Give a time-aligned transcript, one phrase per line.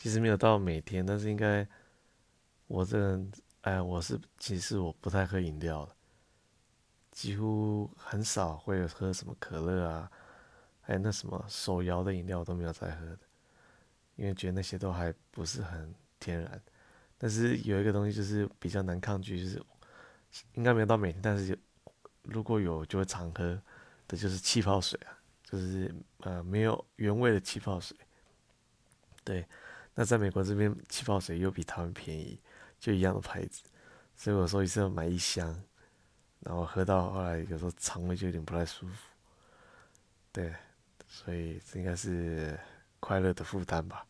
[0.00, 1.68] 其实没有到每天，但是应该
[2.66, 5.94] 我这人，哎，我是其实我不太喝饮料的，
[7.10, 10.10] 几乎很少会有喝什么可乐啊，
[10.80, 13.18] 还有那什么手摇的饮料我都没有在喝的，
[14.16, 16.58] 因为觉得那些都还不是很天然。
[17.18, 19.62] 但是有一个东西就是比较难抗拒，就是
[20.54, 21.58] 应该没有到每天，但是
[22.22, 23.60] 如果有就会常喝
[24.08, 25.12] 的，就是气泡水啊。
[25.42, 27.96] 就是呃没有原味的气泡水，
[29.24, 29.44] 对，
[30.00, 32.40] 那在美国这边气泡水又比他们便宜，
[32.78, 33.62] 就一样的牌子，
[34.16, 35.46] 所以我说一次要买一箱，
[36.38, 38.94] 然后喝到后来有时候肠胃就有点不太舒服，
[40.32, 40.54] 对，
[41.06, 42.58] 所以这应该是
[42.98, 44.06] 快乐的负担吧。